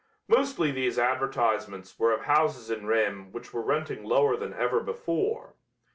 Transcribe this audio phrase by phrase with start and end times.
[0.27, 5.53] Mostly these advertisements were of houses in Rheims which were renting lower than ever before.